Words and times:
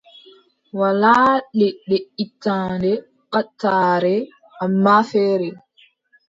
Walaa 0.79 1.31
leɗɗe 1.59 1.97
ittanɗe 2.23 2.91
ɓattarre, 3.31 4.15
ammaa 4.63 5.01
feere, 5.09 5.49